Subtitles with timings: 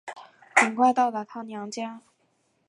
[0.55, 2.01] 很快到达她娘家